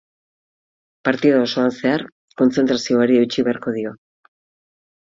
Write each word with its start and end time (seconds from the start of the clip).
Partida 1.09 1.43
osoan 1.43 1.71
zehar 1.77 2.05
kontzentrazioari 2.43 3.23
eutsi 3.27 3.49
beharko 3.51 3.79
dio. 3.81 3.97